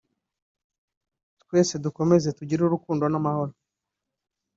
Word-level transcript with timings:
twese 1.41 1.73
dukomeze 1.85 2.29
tugire 2.37 2.61
urukundo 2.65 3.03
n’amahoro 3.09 3.53